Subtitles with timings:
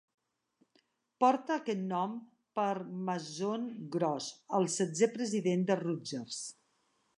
[1.23, 2.15] Porta aquest nom
[2.61, 2.71] per
[3.11, 3.91] Mason W.
[3.99, 6.45] Gross, el setzè president de Rutgers.